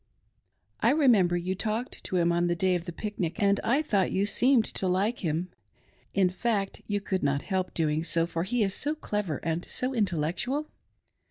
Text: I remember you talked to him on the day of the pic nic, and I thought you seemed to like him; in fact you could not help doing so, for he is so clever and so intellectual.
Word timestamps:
I 0.79 0.89
remember 0.89 1.37
you 1.37 1.53
talked 1.53 2.03
to 2.05 2.15
him 2.17 2.31
on 2.31 2.47
the 2.47 2.55
day 2.55 2.73
of 2.73 2.85
the 2.85 2.91
pic 2.91 3.19
nic, 3.19 3.39
and 3.39 3.59
I 3.63 3.83
thought 3.83 4.11
you 4.11 4.25
seemed 4.25 4.65
to 4.65 4.87
like 4.87 5.19
him; 5.19 5.49
in 6.15 6.31
fact 6.31 6.81
you 6.87 6.99
could 6.99 7.21
not 7.21 7.43
help 7.43 7.75
doing 7.75 8.03
so, 8.03 8.25
for 8.25 8.41
he 8.41 8.63
is 8.63 8.73
so 8.73 8.95
clever 8.95 9.37
and 9.43 9.63
so 9.63 9.93
intellectual. 9.93 10.71